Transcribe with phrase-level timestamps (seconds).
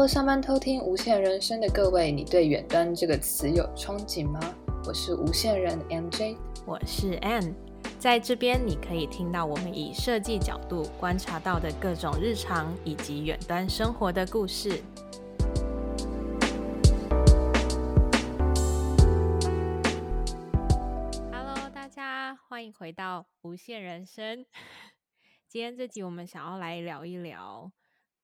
[0.00, 4.40] Hello，上班偷听无限人生的各位，你对远端这个词有憧憬吗？
[4.86, 7.52] 我是无限人 MJ，我是 Ann，
[7.98, 14.82] 在这边你可以听到我们以设计角度观察到的各种日常以及远端生活的故事。
[21.30, 24.46] Hello，大家欢迎回到无限人生。
[25.46, 27.70] 今天这集我们想要来聊一聊。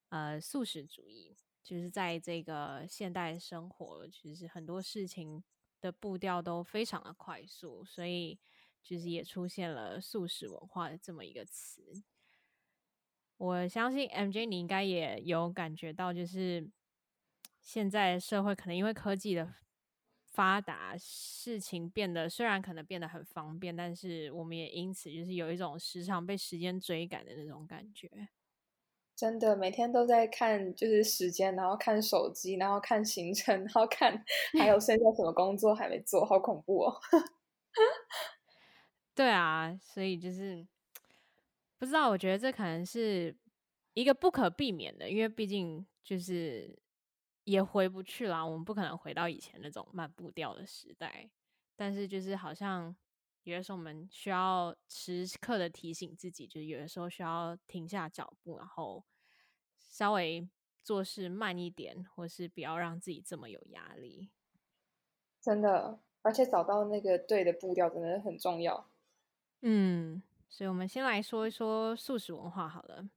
[0.09, 5.43] 呃，素食主义就是在这个现代生活，其实很多事情
[5.81, 8.39] 的步调都非常的快速，所以
[8.81, 12.05] 就是也出现了素食文化的这么一个词。
[13.37, 16.71] 我相信 MJ 你应该也有感觉到，就是
[17.61, 19.53] 现在社会可能因为科技的
[20.25, 28.29] 发达，事情变得虽然可能变得很方便，但是我们也因此就是有一种时常被时间追赶的那种感觉。
[29.17, 34.23] 真的每天都在看，就是时间，然后看手机，然后看行程，然后看
[34.59, 37.01] 还有 剩下什么工作还没做，好恐怖哦！
[39.15, 40.67] 对啊，所以就是
[41.79, 43.35] 不知道，我觉得这可能是
[43.95, 46.79] 一个不可避免的，因为毕竟就是
[47.45, 51.31] 也回不去了，我们不可能回到以前那种慢步调的时代。
[51.79, 52.95] 但是就是好像
[53.51, 59.05] 有的时候我们需要时刻的提醒自己，就是有的时候需要停下脚步，然后。
[59.89, 60.47] 稍微
[60.83, 64.29] 做事慢一点，或是不要让自己这么有压力。
[65.41, 68.91] 真的，而且找到那个对的步调真的很重要。
[69.63, 73.09] 嗯，所以我们先来说一说素食文化好了。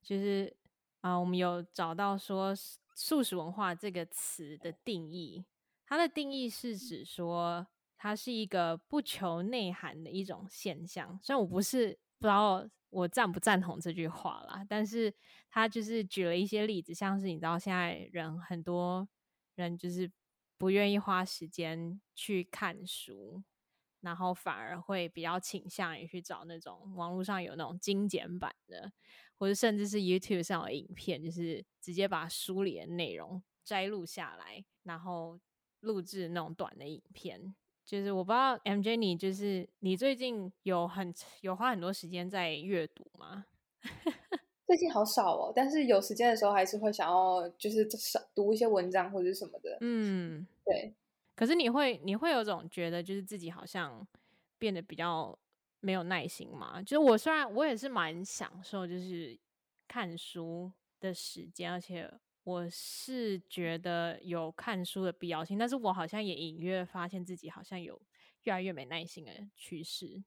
[0.00, 0.56] 就是
[1.00, 2.54] 啊、呃，我们有找到说
[2.94, 5.44] 素食文化这个词的定义，
[5.86, 7.66] 它的定义是指说
[8.06, 11.18] 它是一个不求内涵的一种现象。
[11.22, 12.64] 虽然我不是不知道。
[12.90, 14.64] 我赞不赞同这句话啦？
[14.66, 15.12] 但是
[15.50, 19.06] 他就是举了一些例子，像是你知道现在人很多
[19.56, 20.10] 人就是
[20.56, 23.42] 不愿意花时间去看书，
[24.00, 28.90] 然后反而会比较倾向于去找那种网络上有那种精简版的，
[29.36, 35.38] 或者甚至是 YouTube 上的影片，就是直接把书里的内容摘录下来，然后
[35.80, 37.54] 录制那种短的影片。
[37.86, 43.46] 就是我不知道 MJ，你就是你最近有很有花很多时间在阅读吗？
[44.66, 49.78] 最近好少哦，但是有时间的时候还是会想要就是少读一些文章或者什么的。
[49.80, 50.92] 嗯，对。
[51.36, 54.04] 可是你会你会有种觉得就是自己好像
[54.58, 55.38] 变得比较
[55.78, 56.82] 没有耐心嘛？
[56.82, 59.38] 就是我虽然我也是蛮享受就是
[59.86, 62.12] 看书的时间，而且。
[62.46, 68.00] 我是觉得有看书的必要性，但是我好像也隐约发现自己好像有
[68.44, 70.22] 越来越没耐心的趋势。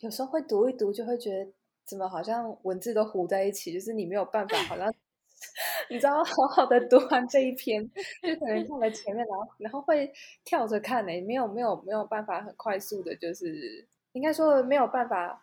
[0.00, 1.50] 有时候会读一读，就会觉得
[1.86, 4.94] 怎么好像文字都糊在一起，就是你没有办法，好像
[5.88, 7.82] 你知道好好的读完这一篇，
[8.22, 10.12] 就可能看了前面，然后然后会
[10.44, 15.42] 跳着看呢，没有没有没有办法很快速的，就是应该说没有办法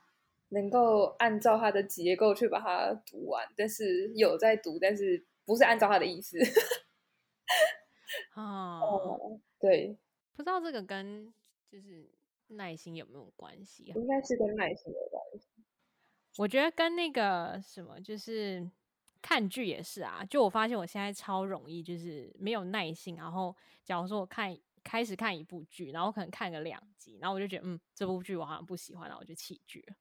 [0.50, 5.26] 能够按照它的结构去把它读完，但是有在读，但是。
[5.46, 6.38] 不是按照他的意思
[8.36, 9.98] 哦，对，
[10.36, 11.34] 不知道这个跟
[11.70, 12.10] 就是
[12.48, 13.92] 耐心有没有关系？
[13.96, 15.48] 应该是跟耐心有关系。
[16.38, 18.70] 我觉得跟那个什么，就是
[19.22, 20.26] 看剧也是啊。
[20.30, 23.16] 就我发现我现在超容易，就是没有耐心。
[23.16, 29.96] 然后，假如说我看开始看一部剧，然后可能看个两集，然后我就觉得嗯，这部剧我好像不喜欢，然后我就弃剧了。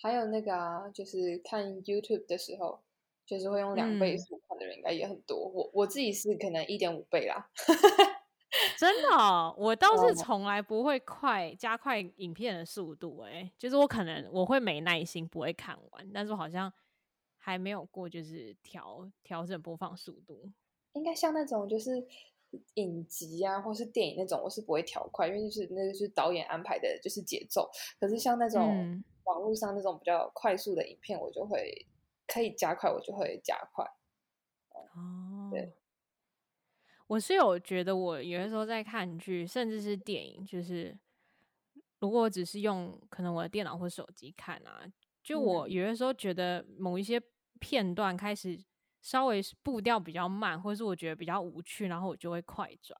[0.00, 2.80] 还有那个啊，就是看 YouTube 的时候。
[3.28, 7.50] 就是会用两倍速看的人应该也很多，嗯、我我自己是可能一点五倍啦。
[8.78, 16.72] 真的、哦，我倒是从来不会快加快影片的速度、欸，哎，就是我可能我会没耐心不会看完，但是我好像
[17.36, 20.50] 还没有过就是调调整播放速度。
[20.94, 22.02] 应该像那种就是
[22.74, 27.68] 影集啊，或是电影那种，我是不会调快，因为就是那个是导演安排的就是节奏。
[28.00, 31.86] 可是像那种网络上那种比较快速的影片，我就会。
[32.28, 33.84] 可以加快，我就会加快。
[34.94, 35.74] 哦，对，
[37.08, 40.96] 我是有觉得，我有的时候在看剧，甚至是电影，就是
[41.98, 44.86] 如果我只是用可能我的电脑或手机看啊，
[45.22, 47.20] 就我有的时候觉得某一些
[47.58, 48.62] 片段开始
[49.00, 52.98] 稍微步调比较慢，或者是我觉得比较无趣，然后我就会快转。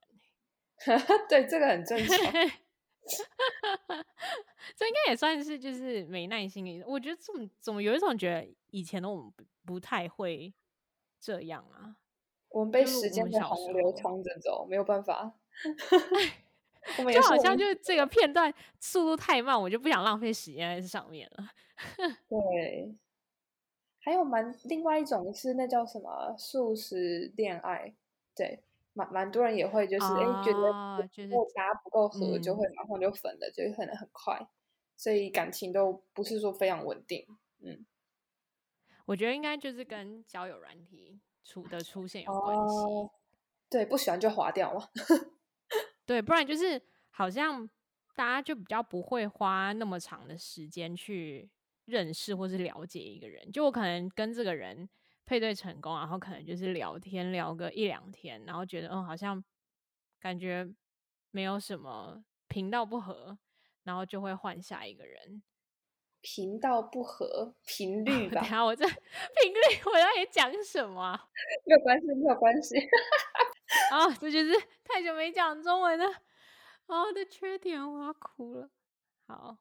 [1.29, 2.17] 对，这个很正常。
[4.75, 6.83] 这应该也算是就是没耐心的。
[6.85, 10.53] 我觉得怎么怎么有一种觉得以前的我们不不太会
[11.19, 11.95] 这样啊。
[12.49, 15.33] 我们被时间的洪流冲着走，没有办法。
[16.97, 21.49] 我们就好像就是这个片段速度太慢，我就不想浪费时间在这上面了。
[22.29, 22.95] 对，
[23.99, 27.93] 还有蛮另外一种是那叫什么素食恋爱，
[28.33, 28.63] 对，
[28.99, 34.37] 蛮蛮多人也会就是哎、哦、觉得就是大家不够合，就会马上就分了，嗯、就可能很快，
[34.97, 37.25] 所以感情都不是说非常稳定。
[37.61, 37.85] 嗯，
[39.05, 42.75] 我觉得应该就是跟交友软体出的出现有关系。
[42.75, 43.11] 哦、
[43.69, 44.91] 对，不喜欢就划掉了。
[46.05, 46.81] 对，不然就是
[47.11, 47.69] 好像
[48.15, 51.49] 大家就比较不会花那么长的时间去
[51.85, 53.49] 认识或是了解一个人。
[53.51, 54.89] 就我可能跟这个人
[55.29, 59.43] 配对成功，然后可能就是聊天聊个一两天，然后觉得嗯好像
[60.19, 60.67] 感觉
[61.29, 63.37] 没有什么频道不合，
[63.83, 65.43] 然后就会换下一个人。
[66.21, 68.41] 频道不合，频率 吧？
[68.49, 68.83] 然后我这
[69.39, 71.15] 频率我要也讲什么？
[71.63, 72.75] 没有关系，没有关系。
[73.91, 74.51] 哦，这就是
[74.83, 76.05] 太久没讲中文了，
[76.87, 78.67] 哦的缺点，我要哭了。
[79.27, 79.55] 好，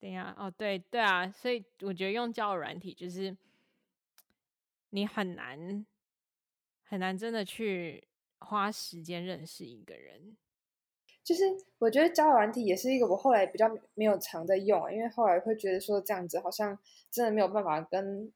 [0.00, 3.36] 等一下，哦，对对啊，所以我觉得用交友软体就是
[4.92, 5.84] 你很难
[6.84, 8.06] 很难真的去
[8.38, 10.36] 花时间认识一个人。
[11.22, 11.44] 就是
[11.78, 16.78] 我觉得交友软体也是一个我后来比较没有常在用，因为后来会觉得说这样子好像
[17.10, 18.32] 真的没有办法跟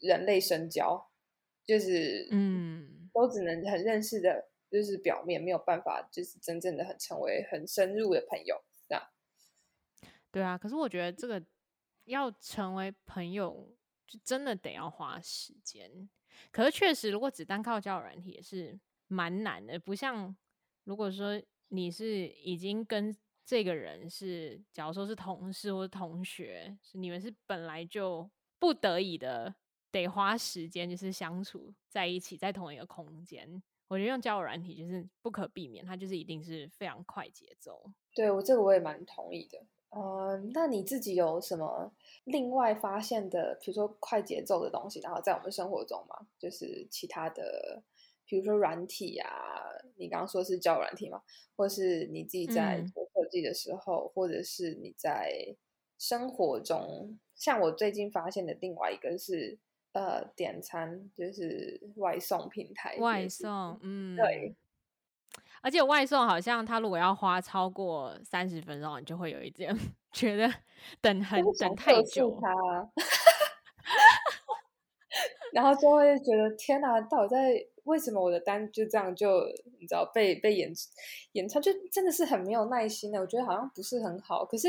[0.00, 1.10] 人类深交，
[1.64, 4.48] 就是嗯，都只能很认识的。
[4.72, 9.06] 就是表面没有办法，就是真正的很成为很深入的朋友，这样。
[10.30, 11.44] 对啊，可是我觉得这个
[12.04, 13.76] 要成为朋友，
[14.12, 15.90] 就真的得要花时间。
[16.50, 18.78] 可是确实，如果只单靠交友软体也是
[19.08, 20.36] 蛮难的，不像
[20.84, 23.16] 如果说你是已经跟
[23.46, 29.54] 这个人是，假如说是同事或是同学，是你们是本来就不得已的
[29.90, 33.62] 得花时间，就是相处在一起，在同一个空间。
[33.88, 37.90] 我觉得用交友软体就是不可避免，它就是一定是非常快节奏。
[38.14, 39.66] 对，我这个我也蛮同意的。
[39.92, 41.92] 呃，那你自己有什么
[42.24, 46.26] 另外发现的，比如说快节奏的东西，然后在我们生活中嘛？
[46.38, 47.82] 就是其他的，
[48.26, 49.28] 比如说软体啊，
[49.96, 51.22] 你刚刚说是交友软体嘛？
[51.56, 55.54] 或是你自己在做设计的时候，嗯、或者是你在
[55.98, 59.58] 生活中，像我最近发现的另外一个是。
[59.94, 64.54] 呃，点餐就是外送平台，外送，嗯，对。
[65.62, 69.74] 而且外送好像他如果要花超过三十分钟，你就会有一点
[70.12, 70.52] 觉得
[71.00, 72.38] 等很等太久。
[75.52, 77.54] 然后就会觉得天哪，到底在
[77.84, 79.40] 为什么我的单就这样就
[79.78, 80.72] 你知道被被延
[81.32, 83.20] 延长，就真的是很没有耐心的。
[83.20, 84.68] 我觉得好像不是很好，可是。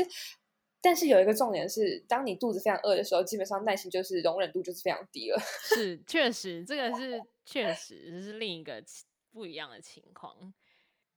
[0.86, 5.40] 但是有一个重点是，当你肚子非常饿的时候，基本上耐心就是容忍度就是非常低了。
[5.64, 8.84] 是，确实，这个是确实，这是另一个
[9.32, 10.52] 不一样的情况。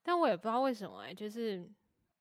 [0.07, 1.69] 但我也不知道为什么哎、欸，就是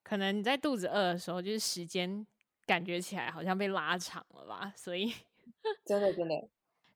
[0.03, 2.27] 可能你在肚子饿的时候，就是时间
[2.67, 4.73] 感觉起来好像被拉长了吧？
[4.75, 5.13] 所以
[5.87, 6.35] 真的真的。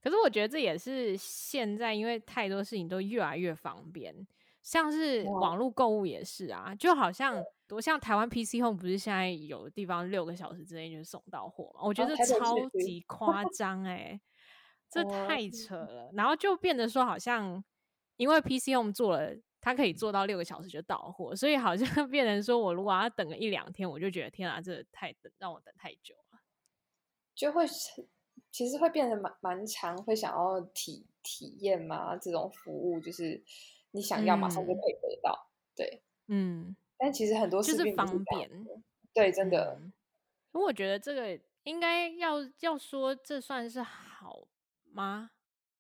[0.03, 4.27] 可是我觉得这也是现在，因为太多事情都越来越方便。
[4.63, 11.83] 像是网络购物也是啊，就好像多像台湾 PC Home 不是现在有的地方六个小时之内就送到货嘛？
[11.85, 14.21] 我觉得这超级夸张哎，
[14.91, 16.11] 这太扯了。
[16.15, 17.63] 然后就变得说，好像
[18.17, 26.41] 因为 PC Home 做了，它可以做到六个小时就到货，所以好像 变成说我如果要等个一两天，我就觉得天啊，这太等让我等太久了，
[27.34, 27.65] 就会
[28.51, 33.43] 其实会变得蛮蛮长，会想要体体验嘛，这种服务就是。
[33.93, 38.49] 你想要马上就可以得到，嗯、对，嗯，但其实很多事就是方便，
[39.13, 39.77] 对，真的。
[39.82, 39.93] 嗯、
[40.53, 44.46] 我觉得这个应该要要说，这算是好
[44.93, 45.32] 吗？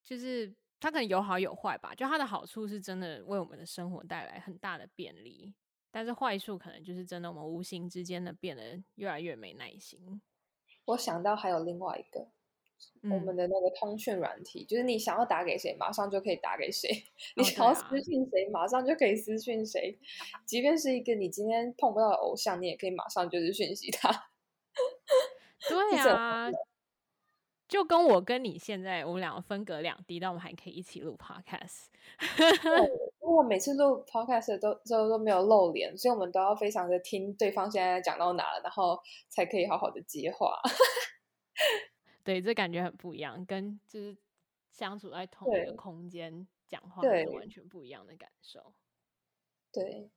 [0.02, 1.94] 就是它可能有好有坏吧。
[1.94, 5.54] 就它的好处是真的为我们的生活带来很大的便利，
[5.90, 10.20] 但是坏处可能就是真的我们无形之间的变得越来越没耐心。
[10.86, 12.26] 我想到还有另外一个。
[13.02, 17.04] 我们的那个通讯软体，嗯、就是你想要打给谁，马上就可以打给谁；哦、
[17.36, 19.98] 你想要私信谁，马上就可以私信谁。
[20.46, 24.10] 即便是一个你今天碰不到的偶像，你也可以马上就是讯息他。
[25.68, 26.50] 对啊，
[27.70, 31.86] 就跟我跟你现在，我们两个分隔两地，但我们还可以一起录 podcast。
[33.22, 40.60] 因为我每次录 podcast 都都都没有露脸，所以我们都要非常的听对方现在讲到哪了，然后才可以好好的接话。
[42.24, 44.16] 对，这感觉很不一样，跟就是
[44.72, 48.74] 相处在同一个空间讲话是完全不一样的感受。
[49.72, 50.10] 对，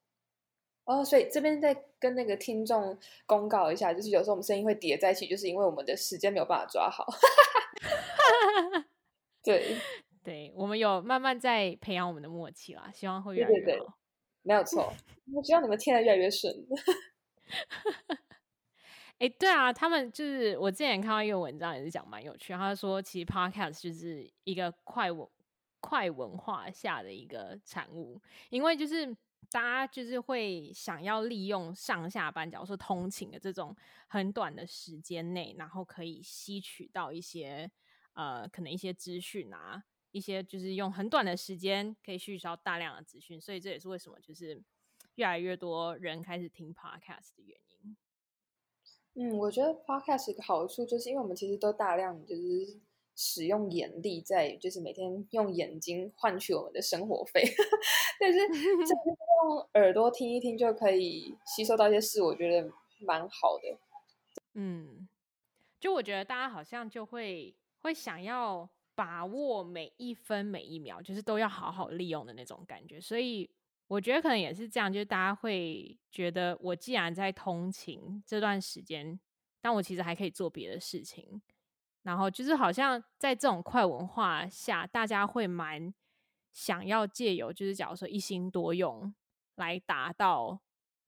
[0.86, 7.06] 哦，所以这边再跟那个听众公告一下，就是有时候我们声音会叠在一起，就是因为我们的时间没有办法抓好。
[9.44, 9.78] 对，
[10.24, 13.66] 对，我们有慢慢在培养我们的默契啦，希望会越来越好。
[13.66, 13.88] 对对对，
[14.42, 14.92] 没有错，
[15.34, 16.54] 我希望你们听得越来越顺。
[19.20, 22.52] 哎，对啊，他们就是我之前看到一个文章，也是讲蛮有趣。
[22.52, 25.26] 他说，其实 podcast 就是一个快文
[25.80, 29.16] 快文化下的一个产物，因为就是
[29.52, 33.76] 大家就是会想要利用上下班，假如说通勤的这种
[34.08, 37.70] 很短的时间内，然后可以吸取到一些
[38.14, 44.62] 呃，可能一些资讯啊，一些就是用很短的时间可以吸取到大量的资讯，所以这也是为什么就是
[45.16, 47.98] 越来越多人开始听 podcast 的原因。
[49.16, 52.80] 嗯，我觉得 podcast 一个好处就是，因为我们其实都大量就是
[53.16, 57.44] 使用眼力，在就是每天用眼睛换取我们的生活费，
[58.20, 58.40] 但是
[59.44, 63.78] 用耳朵听一听就可以吸收到一些事，我觉得蛮好的。
[64.54, 65.08] 嗯，
[65.80, 73.50] 就我觉得大家好像就会会想要把握每一分每一秒，就是都要好好利用的那种感觉，所以。
[73.88, 79.20] 我觉得可能也是这样，就是大家会觉得，我既然在通勤这段时间，
[79.62, 81.40] 但我其实还可以做别的事情。
[82.04, 85.94] 然后就是好像在这种快文化下，大家会蛮
[86.52, 89.14] 想要借由，就是假如说一心多用，
[89.56, 90.62] 来达到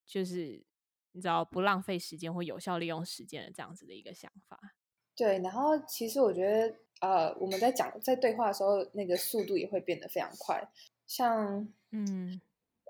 [0.05, 0.63] 就是
[1.11, 4.73] 你知道不浪费时间或有效利用时间的这样子的一个想法。
[5.15, 10.67] 对，然后其实我觉得，呃，我们在讲在对话的时候，那个速度也会变得非常快，
[11.05, 12.41] 像嗯。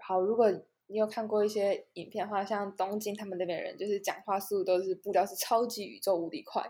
[0.02, 0.52] 好，如果
[0.88, 6.62] 你有看过一些影片的话，像东京他们那边人，就是讲话速度都是步调是超级宇宙无敌快，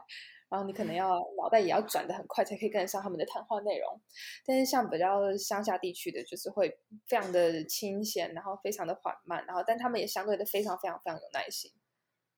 [0.49, 4.01] 然后你可能要脑袋也要转的很快，才可以跟得上他们的谈话内容。
[4.45, 11.71] 但是像比较乡下地区的，就是会非常的清闲，然后非常的缓慢，然后但他们也相对的非常非常非常有耐心。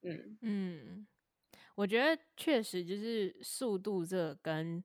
[0.02, 1.08] 嗯嗯，
[1.76, 4.84] 我觉得确实就是速度这跟。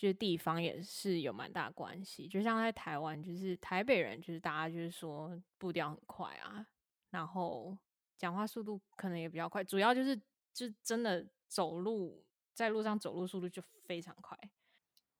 [0.00, 6.64] 就是地方也是有蛮大关系，就像在台湾，就是台北人，就是大家就是说步调很快啊，
[7.10, 7.76] 然后
[8.16, 10.16] 讲话速度可能也比较快，主要就是
[10.58, 14.36] 就真的走路在路上走路速度就非常快。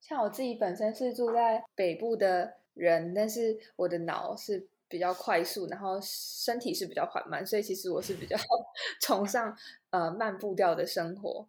[0.00, 8.36] 像我自己本身是住在北部的人，但是我的脑是比较快速，然后身体是比较缓慢，所以其实我是比较
[9.00, 9.56] 崇尚
[9.90, 11.48] 呃慢步调的生活，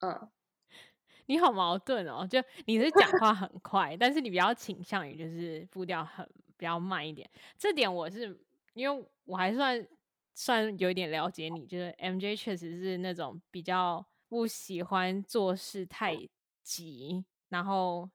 [0.00, 0.28] 嗯。
[1.26, 7.30] 你好矛盾哦，就你是讲话很快，但是你比较倾向于就是步调很比较慢一点。
[7.56, 8.38] 这点我是
[8.74, 9.86] 因为我还算
[10.34, 16.16] 算有一点了解你，就是 MJ 确实是那种比较不喜欢做事太
[16.62, 18.10] 急，然后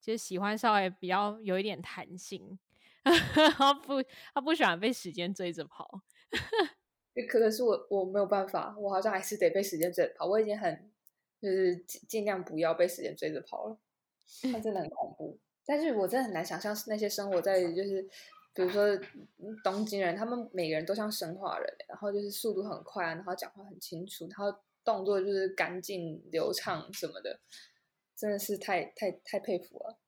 [0.00, 2.58] 就喜欢稍微比较有一点弹性，
[3.56, 4.02] 他不
[4.34, 6.02] 他不喜欢被时间追着跑。
[7.28, 10.26] 可能是我我没有办法，我好像还是得被时间追着跑。
[10.26, 10.90] 我已经很。
[11.38, 13.78] 就是尽尽量不要被时间追着跑了，
[14.50, 15.38] 他真的很恐怖。
[15.66, 18.08] 但是我真的很难想象那些生活在就是，
[18.56, 18.84] 比如说
[19.62, 27.38] 东京人，他们每个人都像生化人，然后就是速度很快，然后讲话很清楚，然后动作就是干净流畅什么的，
[28.16, 29.98] 真的是太太太佩服了。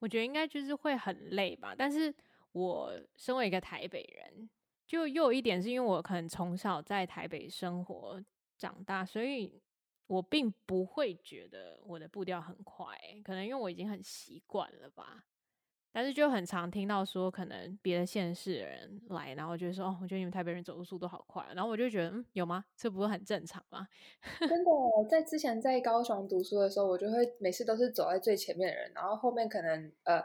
[0.00, 1.74] 我觉得应该就是会很累吧。
[1.78, 2.12] 但是
[2.52, 4.50] 我身为一个台北人，
[4.86, 8.20] 就又有一点是因为我可能从小在台北生活
[8.58, 9.62] 长大，所以。
[10.10, 15.24] 我并不会觉得我的步调很快，可能因为我已经很习惯了吧。
[15.92, 22.64] 但是就很常听到说，可能别的县市的人来，然后就说：“哦，我觉得你们台北人走路速度好快。”然后我就觉得，嗯，有吗？
[22.76, 23.88] 这不是很正常吗？
[24.40, 24.70] 真的，
[25.10, 30.22] 在之前在高雄读书的时候，我就会每次都是走在最前面的人，然后后面可能呃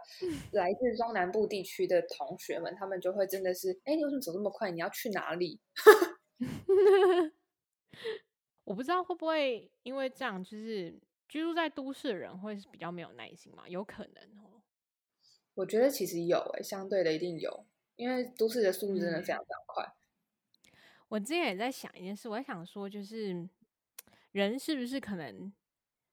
[0.51, 4.69] 来自中南部地区的同学们，他们就会真的是：“哎，你为什么走这么快？
[4.71, 5.59] 你要去哪里？”
[8.65, 13.67] 我不知道会不会因为这样，就是居住在都市的人会是比较没有耐心嘛？
[13.67, 14.54] 有可能哦。
[15.55, 19.83] 我觉得其实有诶，相对的一定有，因为都市的速度真的非常非常快。
[19.83, 20.71] 嗯。
[21.07, 23.47] 我之前也在想一件事，我也想说，就是
[24.31, 25.53] 人是不是可能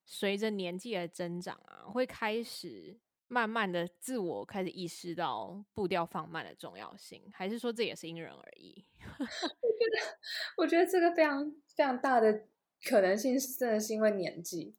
[0.05, 8.85] 随着年纪的增长啊，会开始慢慢的自我开始意识到步调放慢的重要性，还是说这也是因人而异？
[9.19, 10.19] 我觉得，
[10.59, 12.47] 我觉得这个非常非常大的
[12.85, 14.77] 可能性，真的是因为年纪。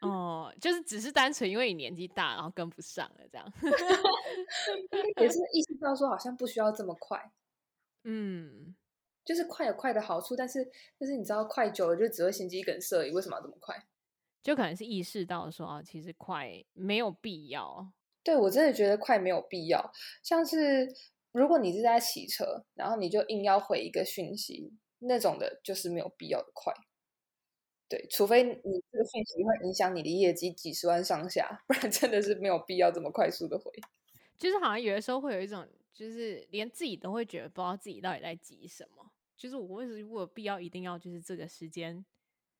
[0.00, 3.52] 哦，就是只是单纯因为你年纪大，然后跟不上了这样。
[5.20, 7.32] 也是意识到说，好像不需要这么快。
[8.04, 8.74] 嗯，
[9.24, 13.86] 就是快有快的好处，但是但是你知道，快久了就只会心肌梗塞，为什么要这么快？
[14.42, 17.92] 就可能是意识到说啊，其实快没有必要。
[18.22, 19.92] 对，我真的觉得快没有必要，
[20.22, 20.94] 像是。
[21.32, 26.74] 如果你是在骑车，然后你就硬要回一个讯息，那种的就是没有必要的快。
[27.90, 33.72] 对，除非你这个讯息会影响你的业绩几十万上下，不然真的是没有必要这么快速的回。
[34.38, 42.04] 就是好像有的时候会有一种，就是连自己都会觉得不知道自己到底在急什么，就是我为什么有必要一定要就是这个时间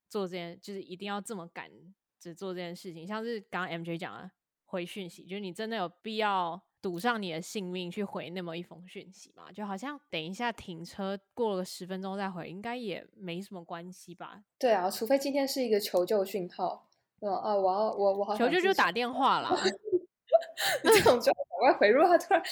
[0.08, 1.70] 做这件，就是一定要这么赶
[2.18, 3.06] 着做这件事情？
[3.06, 4.28] 像是刚刚 MJ 讲的
[4.64, 9.50] 回讯息，就是你真的有必要赌上你的性命去回那么一封讯息嘛？
[9.52, 14.42] 就好像等一下停车过了个十分钟再回，应该也没什么关系吧？
[14.58, 16.86] 对啊，除非今天是一个求救讯号，
[17.20, 19.56] 嗯啊，我要我我好求救就打电话啦。
[20.82, 21.88] 这种就赶快回。
[21.88, 22.42] 如果他突然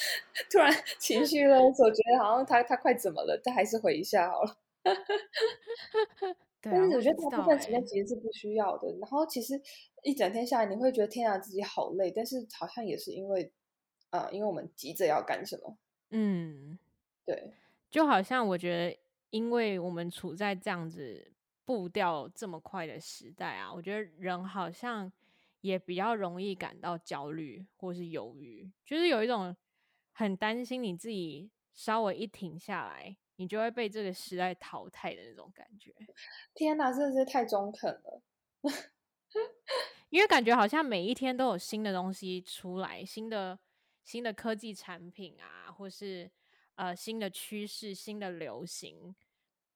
[0.51, 4.57] 突然情绪勒索，觉得好像他他快怎么了，但还是回一下好了。
[6.61, 8.87] 对啊，但是我觉得大部分时间其实是不需要的。
[8.99, 9.59] 然后其实
[10.03, 12.11] 一整天下来，你会觉得天啊，自己好累。
[12.11, 13.68] 但是好像也是因为啊、
[14.11, 15.77] 呃，因为我们急着要干什么。
[16.09, 16.77] 嗯，
[17.25, 17.53] 对，
[17.89, 18.99] 就好像我觉得，
[19.29, 21.31] 因为我们处在这样子
[21.65, 25.11] 步调这么快的时代啊，我觉得人好像。
[25.61, 29.53] 也比较容易感到焦虑或是犹豫，就是有一种
[30.13, 35.93] 很担心你自己稍微一停下来，你就会被这个时代淘汰的那种感觉。
[36.53, 38.21] 天哪，真的是太中肯了！
[40.09, 43.59] 因为感觉好像每一天都有新的东西出来，新的
[44.09, 46.27] 新的科技产品啊，或是
[46.75, 49.15] 呃新的趋势、新的流行，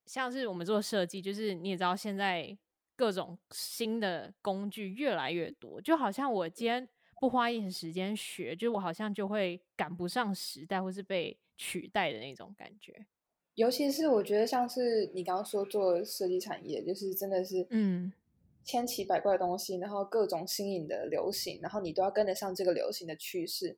[0.07, 2.57] 像是我们做设计，就是你也知道现在。
[2.95, 6.87] 各种新的工具越来越多，就好像我今天
[7.19, 13.03] 不花一点时间学，就我好像就会赶不上时代，或是被取代的那种感觉。
[13.55, 18.13] 尤其是我觉得，像是你刚刚说做设计产业，就是真的是嗯，
[18.63, 23.75] 千奇百怪的东西，然后各种新颖的流行，然后你都要跟得上这个流行的趋势。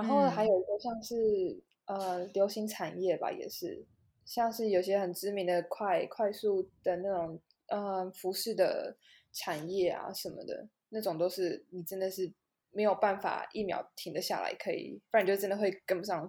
[0.00, 3.84] 然后还有一个像是、嗯、呃流行产业吧，也是
[4.24, 7.40] 像是有些很知名的快快速的那种。
[7.70, 8.96] 呃，服饰的
[9.30, 12.32] 产业啊什么的，那种都是你真的是
[12.70, 16.26] 没有办法一秒停得下来，可以，不然就真的会跟不上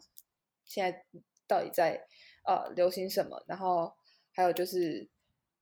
[0.66, 1.06] 现在
[1.48, 2.06] 到底在
[2.46, 3.42] 呃流行什么。
[3.48, 3.90] 然后
[4.34, 5.08] 还有就是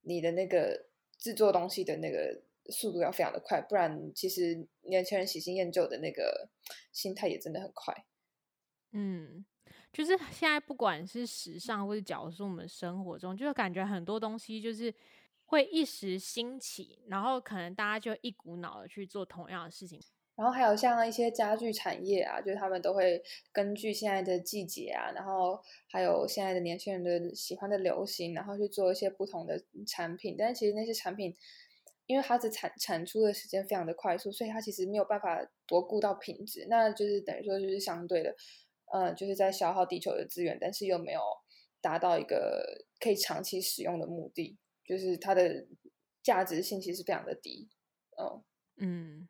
[0.01, 0.87] 你的那个
[1.19, 6.49] 制作东西的那个速度要非常的快，不然其实年轻人喜新厌旧的那个
[6.91, 8.05] 心态也真的很快。
[8.91, 9.45] 嗯，
[9.91, 14.93] 就是现在不管是时尚或者假如说我们生活中，就是感觉很多东西就是。
[15.49, 19.97] 会一时兴起，然后可能大家就一股脑的去做同样的事情。
[20.35, 25.57] 然后还有像一些家具产业啊，就是他们都会根据现在的季节啊，然后
[25.89, 30.35] 还有现在的年轻人的喜欢的流行，然后去做一些不同的产品。
[30.37, 31.33] 但是其实那些产品，
[32.07, 38.35] 因为它的产产出的时间非常的快速，所以它其实没有办法多顾到品质，那就是等于说就是相对的，
[38.91, 41.21] 呃，就是在消耗地球的资源，但是又没有
[41.79, 44.57] 达到一个可以长期使用的目的。
[44.85, 45.67] 就是它的
[46.23, 47.67] 价值性其实非常的低，
[48.15, 48.41] 哦，
[48.77, 49.27] 嗯，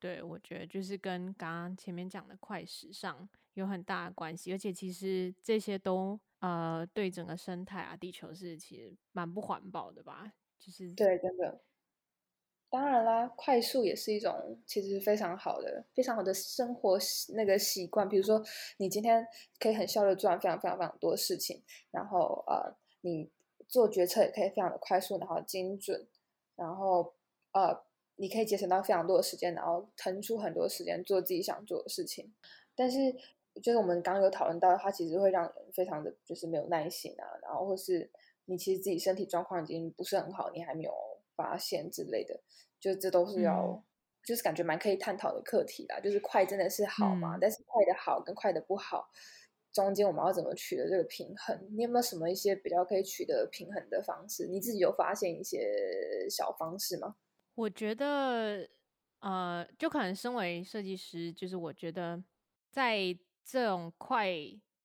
[0.00, 10.32] 对，我觉得就是跟刚刚前面讲的快时尚有很大的关系，而且其实这些都呃对整个生态啊、地球是其实蛮不环保的吧？
[10.58, 11.62] 就是对，真的，
[12.70, 16.98] 当然啦，快速也是一种其实非常好的、非常好的生活
[17.34, 18.08] 那个习惯。
[18.08, 18.42] 比如说，
[18.78, 19.26] 你今天
[19.58, 23.30] 可以很效率做完非常非常非常多事情，然后呃，你。
[23.68, 26.06] 做决策也可以非常的快速，然后精准，
[26.54, 27.12] 然后
[27.50, 27.76] 呃，
[28.14, 32.32] 你可以节省到非常多的时间，然后腾出很多时间做自己想做的事情。
[32.76, 33.12] 但是，
[33.60, 38.08] 就是我们刚刚有讨论到，它其实会让人非常的就是没有耐心啊，然后或是
[38.44, 40.92] 你其实自己身体状况已经不是很好，你还没有
[41.36, 42.40] 发现之类的，
[42.80, 43.82] 就这都是要，嗯、
[44.24, 46.00] 就是感觉蛮可以探讨的课题啦。
[46.00, 47.36] 就是快真的是好吗？
[47.36, 49.10] 嗯、但是快的好跟快的不好。
[49.72, 51.68] 中间我们要怎么取得这个平衡？
[51.76, 54.46] 你有没有什么一些比较可以取得平衡的方式？
[54.46, 57.16] 你自己有发现一些小方式吗？
[57.54, 58.66] 我觉得，
[59.18, 62.24] 呃，就可能身为设计师，就是我觉得
[62.70, 62.98] 在
[63.44, 64.30] 这种快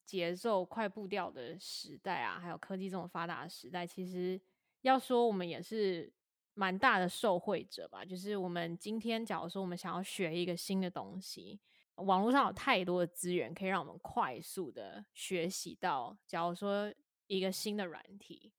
[0.06, 4.42] 节奏、快步调的时代啊，还有科技这种发达的时代，其实
[4.82, 6.12] 要说我们也是
[6.54, 8.04] 蛮大的受惠者吧。
[8.04, 11.60] 就是我们今天，假如说我们想要学一个新的东西。
[11.96, 16.18] 网络上有太多的资源，可以让我们快速的学习到。
[16.26, 16.92] 假如说
[17.28, 18.52] 一个新的软体，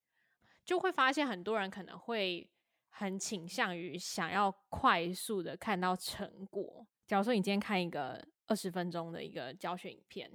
[0.64, 2.48] 就会发现很多人可能会
[2.90, 6.86] 很倾向于想要快速的看到成果。
[7.06, 10.30] 假如说你今天看一个二十分钟的一个教学影片，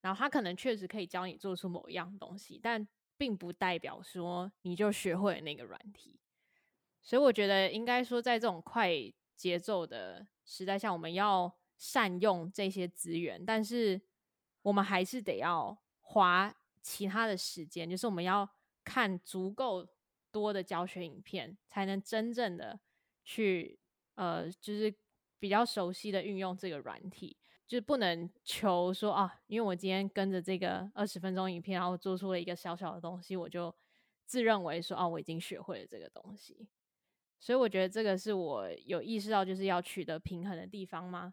[0.00, 2.84] 然后它可能确实可以教你做出某一样东西，但
[3.16, 6.19] 并不代表说你就学会了那个软体。
[7.02, 8.90] 所以我觉得应该说，在这种快
[9.36, 11.54] 节奏的时代下，我们要。
[11.82, 13.98] 善用这些资源，但是
[14.60, 18.46] 我们还是得要花其他的时间，就是我们要
[18.84, 19.88] 看足够
[20.30, 22.78] 多的教学影片，才能真正的
[23.24, 23.78] 去
[24.16, 24.94] 呃，就是
[25.38, 27.34] 比较熟悉的运用这个软体，
[27.66, 33.74] 就是不能求说啊，因为我今天跟着这个二十分钟影片，然后做出了一个小小的东西，我就
[34.26, 36.68] 自认为说啊，我已经学会了这个东西。
[37.40, 41.32] 所以我觉得这个是我有意识到就是要取得平衡的地方吗？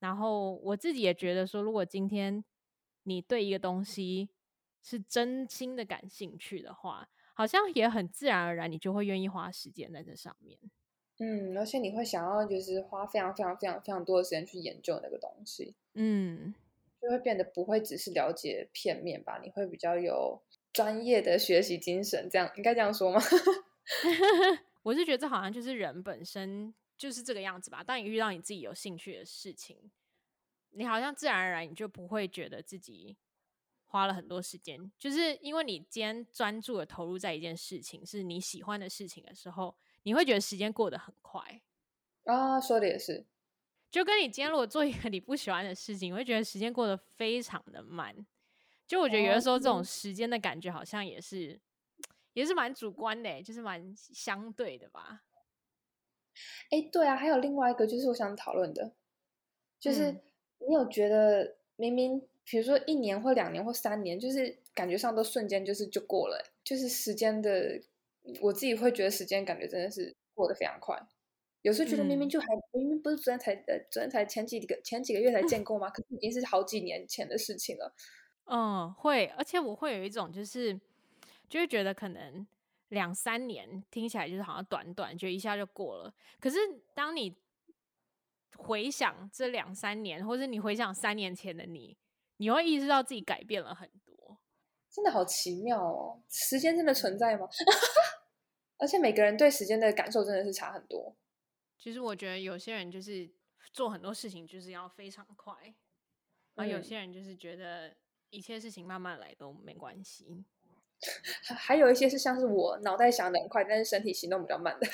[0.00, 2.42] 然后我自己也觉得说，如果今天
[3.04, 4.30] 你对一个东西
[4.82, 10.58] 是真心的感兴趣的话，好像也很自然而然，你就会愿意花时间在这上面。
[11.18, 15.74] 嗯，而且你会想要就是花非常非常非常非常多的时间去研究那个东西。
[15.94, 16.52] 嗯，
[17.00, 19.38] 就会变得不会只是了解片面吧？
[19.44, 20.40] 你会比较有
[20.72, 23.20] 专业的学习精神，这样应该这样说吗？
[24.82, 27.82] 我是觉得这好像就是人本身就是这个样子吧。
[27.82, 29.90] 当你遇到你自己有兴趣的事情，
[30.70, 33.16] 你好像自然而然你就不会觉得自己
[33.86, 41.62] 花了很多时间，就是因为你今天专注的投入在一件事情是你喜欢的事情的时候，你会觉得时间过得很快。
[42.24, 43.24] 啊，说的也是，
[43.90, 48.14] 就跟你今天如果做一个你不喜欢的事情，你会觉得时间过得非常的慢。
[48.86, 51.60] 就我觉得有的时候这种时间的感觉好像也是。
[52.32, 55.22] 也是蛮主观的，就是蛮相对的吧。
[56.70, 58.92] 哎，对啊，还有另外一个就是我想讨论的，
[59.78, 60.10] 就是
[60.58, 67.82] 你有觉得明明比如说一年或两年或三年，就是感觉上都瞬间就是就过了，就是时间的，
[68.40, 70.98] 我自己会觉得时间感觉真的是过得非常快。
[71.60, 75.90] 有时候觉得明明就还、嗯、明明不是昨天才呃昨天才前几个前几个月才见过吗？
[75.90, 77.94] 可是已经是好几年前的事情了。
[78.46, 80.80] 嗯，会，而且我会有一种就是。
[81.52, 82.46] 就会觉得可能
[82.88, 86.14] 两三年听起来就是好像短短，就一下就过了。
[86.40, 86.56] 可是
[86.94, 87.36] 当你
[88.56, 91.94] 回想这两三年，或者你回想三年前的你，
[92.38, 94.38] 你会意识到自己改变了很多。
[94.90, 96.22] 真的好奇妙哦！
[96.30, 97.46] 时间真的存在吗？
[98.80, 101.14] 而且每个人对时间的感受真的是差很多。
[101.76, 103.30] 其实我觉得有些人就是
[103.74, 105.74] 做很多事情就是要非常快，
[106.54, 107.94] 而有些人就是觉得
[108.30, 110.46] 一切事情慢慢来都没关系。
[111.58, 114.86] 还有一些是像是我脑袋想的很快，但是身体行动比较慢的。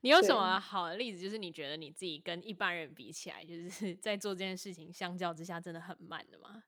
[0.00, 1.22] 你有什么好的例子？
[1.22, 6.64] 就是你觉得你自己跟一般人比起来，就是 在做这件事情相较之下真的很慢的吗？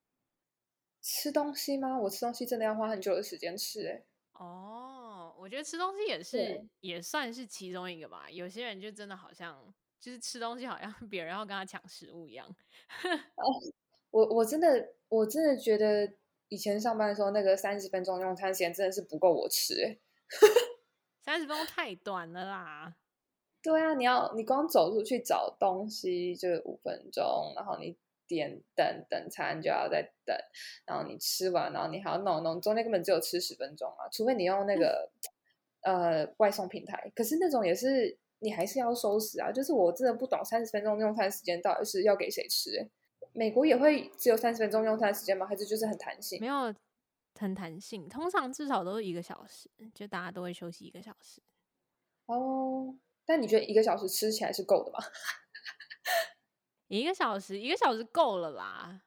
[1.02, 1.98] 吃东西吗？
[1.98, 3.86] 我吃东西真的要花很久的时间吃。
[3.88, 8.30] 哎，哦，我觉得吃东西也是也算是其中一个吧。
[8.30, 12.56] 有些人就真的好像就是吃东西，好像 别人要跟他抢食物一样。
[14.10, 16.12] 我我真的我真的觉得
[16.48, 19.98] 以前上班的时候，那个三十分钟用餐时间真的是不够我吃哎，
[21.24, 22.96] 三十分钟太短了啦。
[23.62, 27.96] 对啊，你要你光走出去找东西就五分钟，然后你
[28.28, 30.36] 点等等餐就要再等，
[30.84, 35.10] 然后你吃完，然后你还要弄弄，中间根本只有吃十分钟啊，除非你用那个、
[35.80, 39.50] 嗯、呃外送平台，可是那种也是你还是要收拾啊。
[39.50, 42.88] 就是我真的不懂三十分钟用餐时间到底是要给谁吃哎。
[43.36, 45.46] 美国也会只有三十分钟用餐时间吗？
[45.46, 46.40] 还是就是很弹性？
[46.40, 46.74] 没有
[47.38, 51.42] 很弹性，通常至少都是一个小时，就大家都会休息一个小时。
[52.24, 52.96] 哦，
[53.26, 54.98] 但你觉得一个小时吃起来是够的吗？
[56.88, 59.02] 一个小时，一个小时够了啦。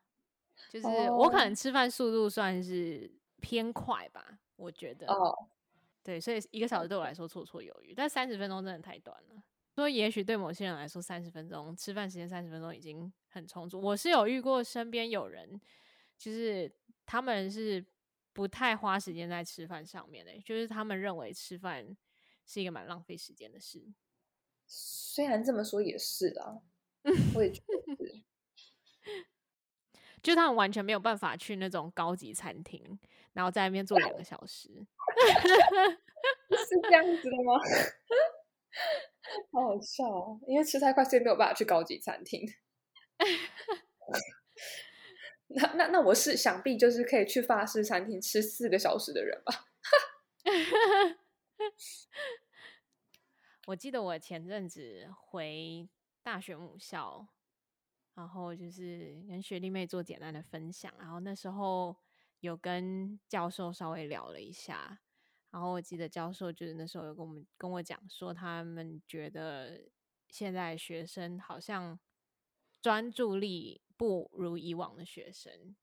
[0.70, 3.12] 就是我可能吃饭速度算是
[3.42, 5.08] 偏快吧，我觉得。
[5.08, 5.50] 哦，
[6.04, 9.44] 对，所以一个小时对我来说绰绰有余，但三十分钟真的太短了。
[9.80, 13.80] 说也许对某些人来说，三十分钟吃饭时间三十分钟已经很充足。
[13.80, 15.60] 我是有遇过身边有人，
[16.18, 16.70] 就是
[17.06, 17.86] 他们是
[18.34, 21.96] 不太花时间在吃饭上面的，就是他们认为吃饭
[22.46, 23.82] 是一个蛮浪费时间的事。
[24.68, 26.62] 虽然这么说也是啦，
[27.34, 28.22] 我也觉得是，
[30.22, 33.00] 就他们完全没有办法去那种高级餐厅，
[33.34, 34.68] 然后在那边坐两个小时，
[36.52, 37.54] 是这样子的吗？
[39.52, 42.42] 好好笑哦，因为吃太快，所以没有办法去高级餐厅。
[45.48, 49.66] 那那那我是想必就是可以去法式餐厅吃四个小时的人吧。
[53.68, 55.88] 我记得我前阵子回
[56.24, 57.28] 大学母校，
[58.16, 61.96] 然后就是跟学弟妹做简单的分享，然后那时候
[62.40, 65.00] 有跟教授稍微聊了一下。
[65.52, 69.82] 然后我记得教授就是那时候有跟我们跟我讲说，他们觉得
[70.30, 72.00] 现在学生好像
[72.82, 75.76] 专注力不如以往的学生，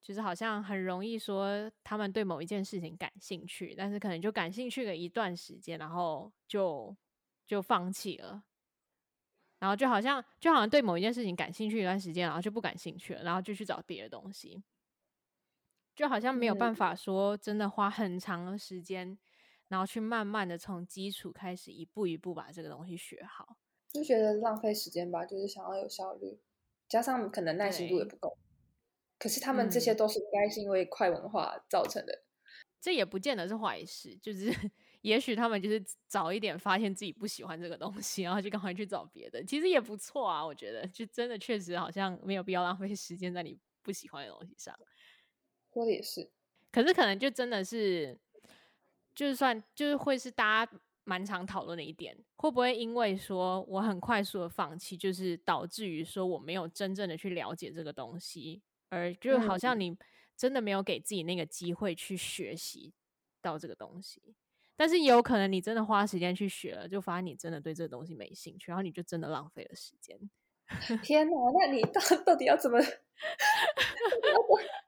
[0.00, 6.96] 就是好像很容易说他们对某一件事情感兴趣，但是可能就感兴趣了一段时间，然后就
[7.46, 8.44] 就放弃了，
[9.58, 14.62] 然后就好像就好像对某一件事情感兴趣一段时间，然后就不感兴趣了，然后就去找别的东西。
[15.94, 19.18] 就好像没有办法说真的花很长的时间，嗯、
[19.68, 23.56] 然后去慢慢的从基础开始一步一步把这个东西学好，
[23.88, 26.40] 就觉得浪费时间吧，就是想要有效率，
[26.88, 28.36] 加上可能耐心度也不够。
[29.18, 32.24] 可是他们这些都是应该是因为快文化造成的，嗯、
[32.80, 34.52] 这也不见得是坏事，就是
[35.00, 40.44] 也许他们就是早一点发现自己不喜欢这个东西，然后就赶快去找别的，其实也不错啊。
[40.44, 44.76] 我觉得就真的确实好像没有必要浪费时间在你不喜欢的东西上。
[45.74, 46.30] 说的也是，
[46.72, 48.16] 可是可能就真的是，
[49.14, 50.72] 就算就是会是大家。
[51.06, 59.94] 蛮常讨论的一点，会不会因为说我很快速的放弃，就是导致于说我没有真正的去了解这个东西，而就好像你
[60.34, 62.94] 真的没有给自己那个机会去学习
[63.42, 64.34] 到这个东西。
[64.76, 70.18] 但是也有可能你真的花时间去学了，就发现你真的对这个东西没兴趣，然后你就真的浪费了时间。
[71.02, 72.80] 天哪，那你到 到底要怎么，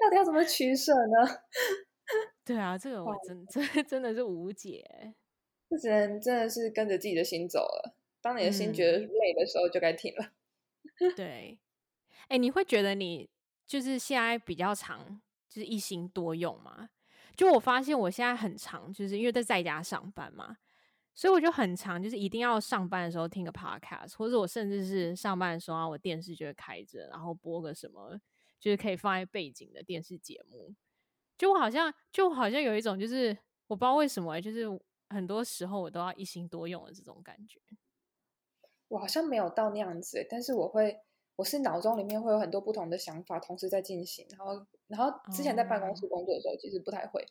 [0.00, 1.40] 到底要怎么取舍呢？
[2.44, 5.14] 对啊，这个我真 真真的是无解。
[5.70, 7.94] 这只能真的是跟着自己的心走了。
[8.20, 10.32] 当你的心觉得累的时候，就该停了。
[11.00, 11.58] 嗯、 对，
[12.22, 13.28] 哎、欸，你会觉得你
[13.66, 16.90] 就是现在比较常，就是一心多用吗？
[17.36, 20.56] 就我发现我现在很常，就是因为在在家上班嘛，
[21.14, 28.20] 所以我就很常，就是一定要上班的时候听个 podcast，或者我甚至是上班的时候啊，我电视就会开着，然后播个什么，
[28.64, 30.74] 就是可以放在背景的电视节目。
[31.36, 34.66] 就我好像，就好像有一种，就是我不知道为什么，就是。
[35.10, 37.60] 很多时候我都要一心多用的这种感觉，
[38.88, 40.98] 我好像没有到那样子，但是我会，
[41.36, 47.26] 我是脑中里面会有很多不同的想法同时在进行，然后，然后之前在办公室工作的时候，其实不太会，哦、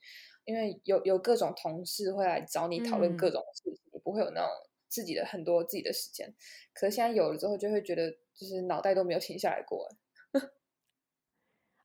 [0.45, 4.47] 因为有有各种同事会来找你讨论各种事情，不会有那种
[4.87, 6.33] 自己的很多自己的时间。
[6.73, 9.89] 可是现在有了之后，就会觉得就是脑袋都没有停下来过。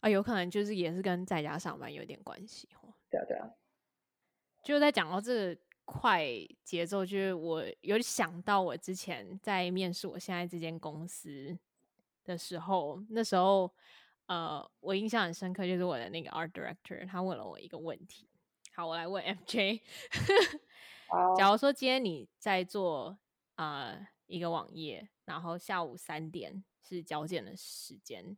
[0.00, 2.94] 啊，有可能就是也是跟在家上班有点关系哦。
[3.10, 3.50] 对啊，对啊，
[4.62, 5.60] 就在讲到这个。
[5.90, 6.22] 快
[6.64, 11.58] 节奏，就是我有想到我之前在面试我现在这间公司
[12.24, 13.72] 的时候，那时候
[14.26, 18.28] 呃，我印象很深刻，就是我的那个 art director，他问了我一个问题。
[18.74, 19.80] 好，我来问 MJ。
[21.38, 23.18] 假如说今天你在做
[23.54, 28.36] 呃一个网页，然后下午三点是交件的时间，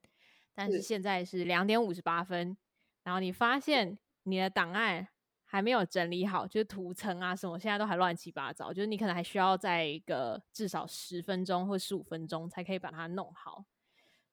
[0.61, 2.57] 但是现在是两点五十八分，
[3.03, 5.09] 然后你发现你的档案。
[5.53, 8.73] 还没有整理好，就是图层啊什么，现在都还乱七八糟。
[8.73, 13.65] 就是你可能还需要在一个至少十分钟或十五分钟才可以把它弄好。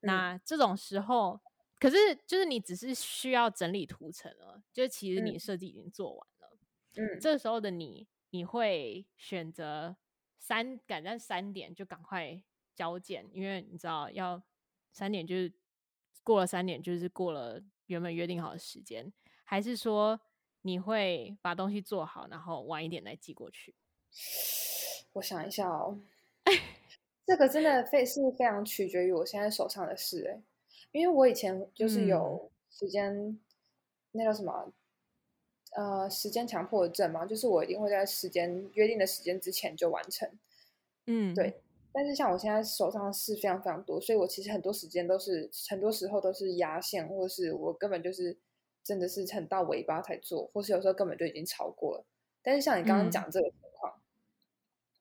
[0.02, 0.06] 嗯。
[0.06, 1.42] 那这种时候，
[1.80, 1.96] 可是
[2.28, 6.60] 就是你只是需要整理图层了，就是其实你设计已经做完了。
[6.98, 9.98] 嗯，这时候的你，你会选择
[10.38, 12.40] 三赶在三点就赶快
[12.76, 14.40] 交件，因为你知道要
[14.92, 15.52] 三点就是
[16.24, 19.12] 过了三点就是过了原本约定好的时间，
[19.44, 20.20] 还是说？
[20.64, 23.74] 你会把东西做好，然后晚一点再寄过去。
[25.14, 25.98] 我想一下哦，
[27.26, 30.42] 这个真的非是非常取决于我现在手上的事哎，
[30.92, 33.40] 因为我以前就是有时间，嗯、
[34.12, 34.74] 那叫什么？
[35.78, 40.30] 呃，时间强迫症嘛，就是我一定会在时间约定的时间之前就完成。
[41.06, 41.62] 嗯，对。
[41.92, 48.38] 但是像我现在手上的事非常非常多，所以我其实很多时间都是很多时候都是压线，或者是我根本就是。
[48.84, 52.06] 真的是很到尾巴才做，或是有时候根本就已经超过了。
[52.42, 54.00] 但是像你刚刚讲这个情况，嗯，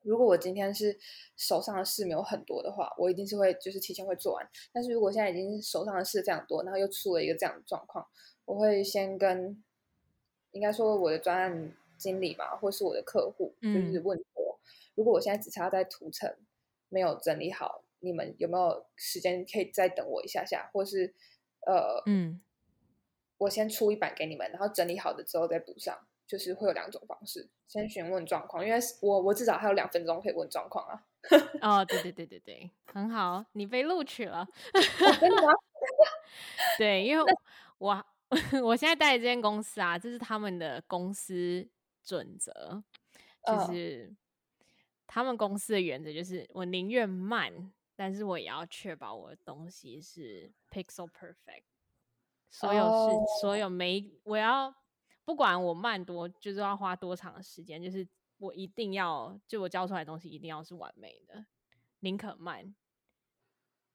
[0.03, 0.99] 如果我今天是
[1.37, 4.45] 手上的事没有很多的话，我一定是会就是提前会做完。
[4.73, 8.05] 但是如果现在已经手上的事非常多，然后又出了一个这样的状况，
[8.45, 9.63] 我会先跟
[10.51, 16.29] 应该说我的专案经理嘛，或是我的客户，就是问我，嗯，如果我现在只差在图层
[16.89, 21.15] 没有整理好，你们有没有时间可以再等我一下下，或是
[21.67, 22.41] 呃嗯。
[23.39, 25.95] 我先出一版给你们，然后整理好的之后再补上，
[26.27, 27.47] 就是会有两种方式。
[27.69, 31.05] 先询问状况，因为我我至少还有两分钟可以问状况啊。
[31.61, 34.49] 哦，对对对对对，很好，你被录取了。
[35.21, 35.53] 真的吗？
[36.79, 37.33] 对，因为
[37.77, 38.07] 我
[38.65, 41.69] 我现在待的这间公司啊，这是他们的公司
[42.03, 42.83] 准则，
[43.45, 44.17] 就是、哦、
[45.17, 51.63] 他们公司的原则就是我宁愿慢，但是我也要确保我的东西是 pixel perfect。
[52.51, 53.41] 所有事，oh.
[53.41, 54.75] 所有每我要
[55.25, 61.47] 不管我慢多，就是要花多长的时间，就是我一定要，就我交出来的东西一定要是完美的，
[62.01, 62.75] 宁可慢，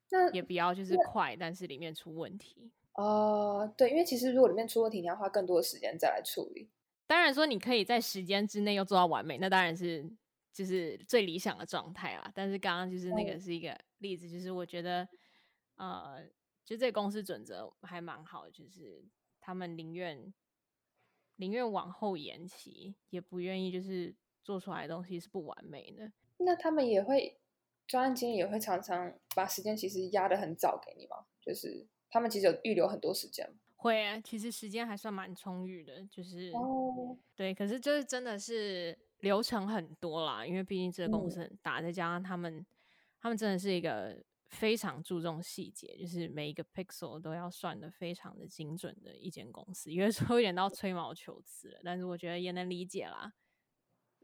[0.10, 2.72] 那也不要就是快，但是里面出问题。
[2.94, 6.68] 哦，uh, 对，因为其实如果里面出问题，你要花更多的时间再来处理。
[7.06, 10.12] 当然说你可以在时间之内又做到完美，那当然是
[10.54, 12.32] 就是最理想的状态啦。
[12.36, 15.08] 但是刚刚就是那个是一个例子，就是我觉得
[15.76, 16.24] 呃。
[16.64, 19.04] 就这个公司准则还蛮好，就是
[19.42, 20.32] 他们宁愿
[21.36, 26.10] 宁愿往后延期，也不愿意就是做出来的东西是不完美的。
[26.38, 27.38] 那他们也会
[27.88, 31.26] 专案经理也会常常把时间其实压得很早给你吗？
[31.42, 33.46] 就是他们其实有预留很多时间。
[33.76, 42.66] 会啊，其实时间还算蛮充裕的，就是哦，对，可是就是真的是流程很多啦，因为毕竟这个公司很大，嗯、再加上他们，
[43.20, 53.34] 他们真的是一个非常注重细节，就是每一个 pixel 都要算的非常的精准的一间公司，有的时候有点到吹毛求疵了，但是我觉得也能理解啦。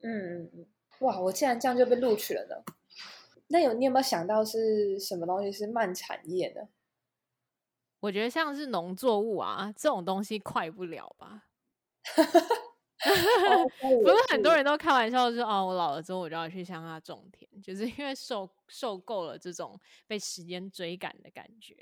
[0.01, 0.67] 嗯嗯嗯，
[0.99, 2.55] 哇，我竟然这样就被录取了呢？
[3.47, 6.67] 那有你有没有想到是什么东西是慢产业呢？
[8.01, 11.45] 我觉得像是农作物啊这种东西快不了吧？
[14.03, 21.75] 不是很多人都开玩笑说哦，我老了之后我就要去乡下种田，就是因为受受够了这种被时间追赶的感觉。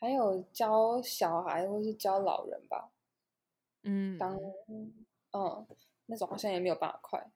[0.00, 2.90] 还有教小孩或是教老人吧，
[3.82, 4.36] 嗯，当
[4.68, 5.66] 嗯
[6.06, 7.30] 那种好像也没有办法快，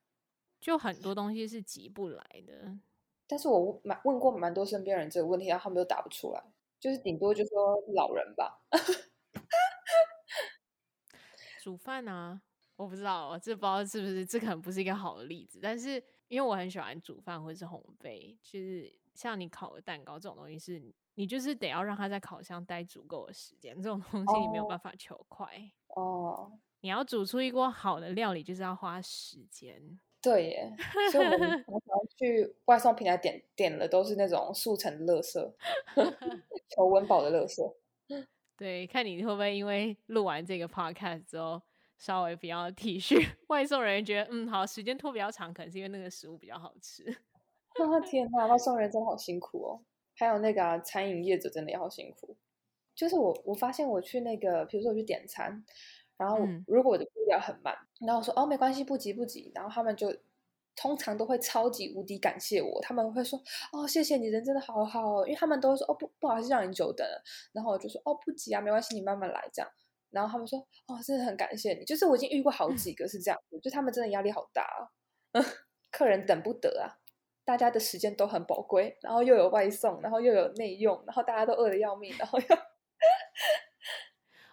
[0.60, 2.78] 就很多东西是急不来的。
[3.26, 6.42] 但是我蛮问过蛮多身边人这个问题，然后他们都答不出来。
[6.78, 8.60] 就是顶多就说老人吧，
[11.62, 12.42] 煮饭啊，
[12.76, 15.58] 我不知道，我这不知道是不是这可能不是一个好的例子。
[15.62, 25.46] 但是因为我很喜欢煮饭或者是烘焙，就是像你烤个蛋糕这种东西是，是你就是得要让它在烤箱待足够的时间，这种东西你没有办法求快
[25.88, 26.48] 哦。
[26.50, 26.58] Oh.
[26.80, 30.00] 你要煮出一锅好的料理，就是要花时间。
[30.20, 30.76] 对耶，
[31.12, 35.52] 所以我们 常常去外送平台点点的都是那种速成的垃圾，
[36.74, 37.74] 求温饱的垃圾。
[38.56, 41.60] 对，看你会不会因为录完这个 podcast 之后，
[42.02, 47.04] 稍微比较体恤 外送人员，觉得嗯好，时间拖比较长，可能是因为那个食物比较好吃。
[47.78, 49.80] 啊天哪，外送人真的好辛苦哦！
[50.16, 52.36] 还有那个、啊、餐饮业者真的也好辛苦。
[52.92, 55.64] 就是我我发现我去那个，比如说我去点餐。
[56.16, 60.12] 然后如果我的步调很慢，嗯、然后我说哦没关系，不急不急，然后他们就
[60.74, 63.40] 通常都会超级无敌感谢我，他们会说
[63.72, 69.70] 哦谢谢你人真的好好哦，因为他们都会说哦不不好意思让你久等了，然后我就说哦不急啊没关系你慢慢来这样，
[70.12, 74.62] 然后他们说哦真的很感谢你，就是我已经遇过好几个是这样子，嗯、就他们真的压力好大
[75.32, 75.40] 啊，
[75.90, 77.00] 客人等不得啊，
[77.44, 82.46] 大家的时间都很宝贵，然后又有外送，然后又有内用，然后大家都饿得要命，然后又。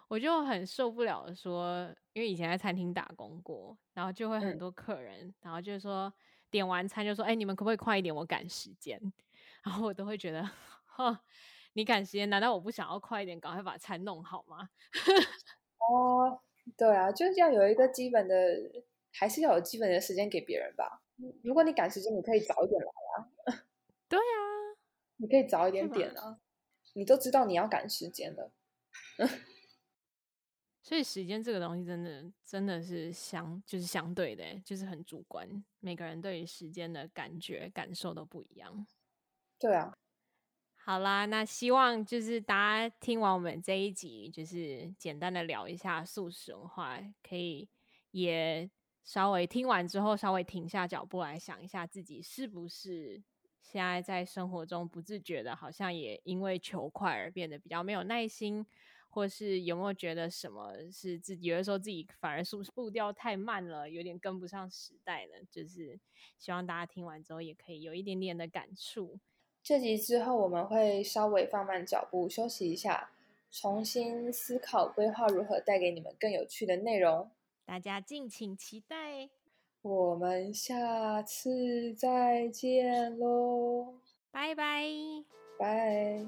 [0.08, 6.12] 我就很受不了的说，因为以前在餐厅打工过，然后就会很多客人，嗯、然后就是说
[6.50, 8.16] 点完餐就说：“哎，你们可不可以快一点？
[8.16, 9.00] 我赶时间。
[9.64, 10.44] ”然后我都会觉得，
[10.86, 11.22] 哈，
[11.74, 14.70] 你赶时间，难道我不想要快一点，赶快把餐弄好吗？
[15.92, 16.42] 哦，
[16.78, 18.36] 对啊，就是要有一个基本的，
[19.14, 21.02] 还是要有基本的时间给别人吧。
[21.44, 23.30] 如果你赶时间，你可以早一点来啊。
[24.08, 24.78] 对啊，
[25.18, 26.40] 你可以早一点点啊。
[26.94, 28.52] 你都知道你要赶时间了。
[30.82, 35.48] 所以时间这个东西真的真的是相就是相对的，就是很主观，
[35.80, 38.88] 每个人对于时间的感觉感受都不一样。
[39.60, 39.94] 对啊，
[40.90, 47.70] 好啦，那希望就是大家听完我们这一集，就是简单的聊一下素食文化，可以
[48.10, 48.68] 也
[49.04, 53.22] 稍微听完之后稍微停下脚步来想一下自己是不是
[53.62, 58.66] 现在在生活中不自觉的，好像也因为求快而变得比较没有耐心。
[59.12, 65.44] 或是有没有觉得什么是自己有的时候自己反而速步调太慢了，有点跟不上时代了？
[65.52, 66.00] 就是
[66.40, 69.20] 希望大家听完之后也可以有一点点的感触。
[69.70, 73.12] 这集之后我们会稍微放慢脚步，休息一下，
[73.52, 77.30] 重新思考规划如何带给你们更有趣的内容。
[77.68, 79.30] 大家敬请期待，
[79.84, 83.94] 我们下次再见喽！
[84.32, 84.88] 拜拜，
[85.60, 86.26] 拜。